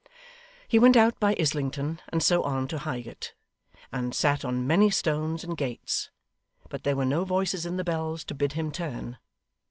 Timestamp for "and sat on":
3.91-4.65